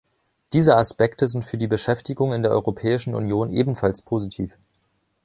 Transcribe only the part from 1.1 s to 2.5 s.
sind für die Beschäftigung in